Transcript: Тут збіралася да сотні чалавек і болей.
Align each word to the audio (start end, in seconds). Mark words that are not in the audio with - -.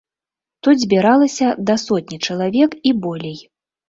Тут 0.67 0.75
збіралася 0.83 1.47
да 1.67 1.75
сотні 1.81 2.17
чалавек 2.29 2.71
і 2.93 2.95
болей. 3.05 3.37